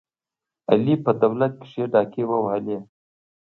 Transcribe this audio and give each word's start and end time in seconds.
علي 0.71 0.95
په 1.03 1.11
دولت 1.21 1.53
کې 1.59 1.65
ښې 1.71 1.83
ډاکې 1.93 2.23
ووهلې. 2.27 2.77